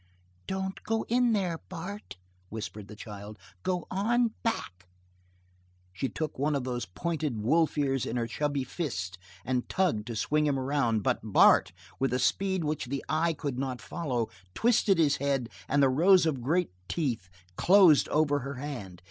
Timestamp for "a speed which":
12.13-12.85